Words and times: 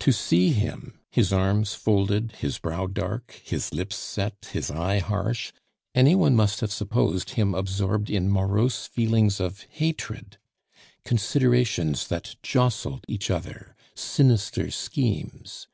To 0.00 0.12
see 0.12 0.50
him, 0.50 0.98
his 1.10 1.32
arms 1.32 1.72
folded, 1.72 2.32
his 2.40 2.58
brow 2.58 2.86
dark, 2.86 3.40
his 3.42 3.72
lips 3.72 3.96
set, 3.96 4.50
his 4.52 4.70
eye 4.70 4.98
harsh, 4.98 5.50
any 5.94 6.14
one 6.14 6.36
must 6.36 6.60
have 6.60 6.70
supposed 6.70 7.30
him 7.30 7.54
absorbed 7.54 8.10
in 8.10 8.28
morose 8.30 8.86
feelings 8.86 9.40
of 9.40 9.62
hatred, 9.70 10.36
considerations 11.06 12.06
that 12.08 12.36
jostled 12.42 13.06
each 13.08 13.30
other, 13.30 13.74
sinister 13.94 14.70
schemes. 14.70 15.68